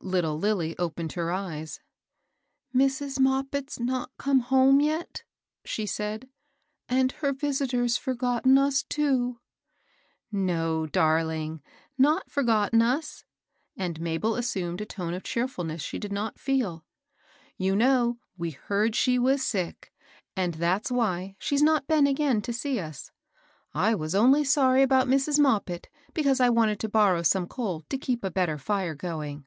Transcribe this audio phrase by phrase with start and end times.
[0.00, 1.80] Little Lilly opened her eyes.
[2.74, 3.18] '^ Mrs.
[3.18, 5.22] Moppit not come home yet?"
[5.64, 6.28] she said;
[6.88, 9.40] and her visitor's forgotten us, too!''
[10.32, 11.60] No, darUng,
[11.98, 13.24] not forgotten us;''
[13.76, 16.84] and Mabel assumed a tone of cheerftilness she did not feel."
[17.56, 19.92] You know we heard she was sick;
[20.36, 23.10] and that's why she's not been again to see lis.
[23.72, 25.40] I was only sorry about Mrs.
[25.40, 29.46] Moppit because I wanted to borrow Bome coal to keep a better fire going.